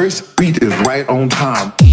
First 0.00 0.34
beat 0.38 0.62
is 0.62 0.74
right 0.86 1.06
on 1.10 1.28
time. 1.28 1.89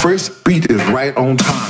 First 0.00 0.44
beat 0.44 0.70
is 0.70 0.80
right 0.90 1.16
on 1.16 1.36
time. 1.36 1.67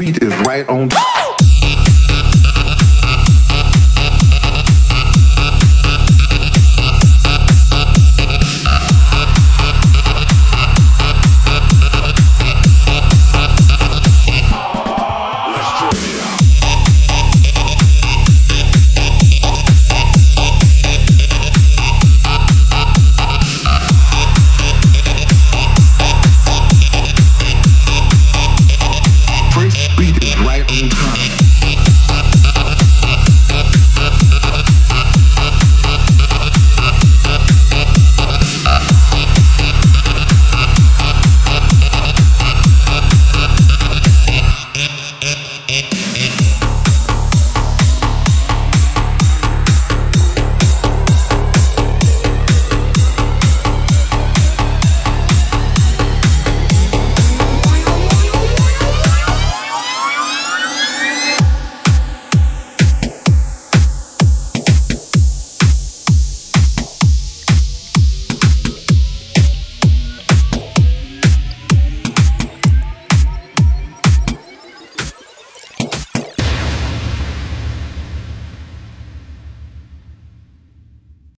beat 0.00 0.22
is 0.22 0.34
right 0.46 0.66
on. 0.70 0.88
Income. 30.72 31.09